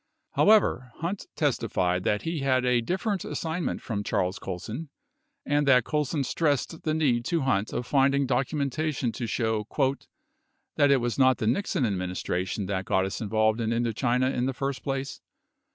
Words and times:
42 0.33 0.41
However, 0.49 0.91
Hunt 0.95 1.27
testified 1.35 2.03
that 2.05 2.23
he 2.23 2.39
had 2.39 2.65
a 2.65 2.81
different 2.81 3.23
assignment 3.23 3.83
from 3.83 4.03
Charles 4.03 4.39
Colson, 4.39 4.89
and 5.45 5.67
that 5.67 5.83
Colson 5.83 6.23
stressed 6.23 6.81
the 6.81 6.95
need 6.95 7.23
to 7.25 7.41
Hunt 7.41 7.71
of 7.71 7.85
finding 7.85 8.25
documentation 8.25 9.11
to 9.11 9.27
show 9.27 9.67
"that 10.75 10.89
it 10.89 10.97
was 11.01 11.19
not 11.19 11.37
the 11.37 11.45
Nixon 11.45 11.85
administration 11.85 12.65
that 12.65 12.85
got 12.85 13.05
us 13.05 13.21
involved 13.21 13.61
in 13.61 13.69
Indochina 13.69 14.31
in 14.33 14.47
the 14.47 14.55
first 14.55 14.81
place. 14.81 15.21